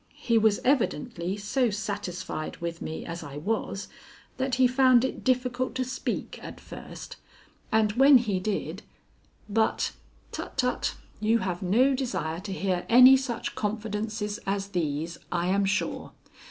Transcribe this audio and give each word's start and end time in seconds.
He 0.23 0.35
was 0.39 0.59
evidently 0.65 1.37
so 1.37 1.69
satisfied 1.69 2.57
with 2.57 2.81
me 2.81 3.05
as 3.05 3.21
I 3.21 3.37
was, 3.37 3.87
that 4.37 4.55
he 4.55 4.65
found 4.65 5.05
it 5.05 5.23
difficult 5.23 5.75
to 5.75 5.85
speak 5.85 6.39
at 6.41 6.59
first, 6.59 7.17
and 7.71 7.91
when 7.91 8.17
he 8.17 8.39
did 8.39 8.81
But 9.47 9.91
tut! 10.31 10.57
tut! 10.57 10.95
you 11.19 11.37
have 11.45 11.61
no 11.61 11.93
desire 11.93 12.39
to 12.39 12.51
hear 12.51 12.83
any 12.89 13.15
such 13.15 13.53
confidences 13.53 14.39
as 14.47 14.69
these, 14.69 15.19
I 15.31 15.49
am 15.49 15.65
sure. 15.65 16.13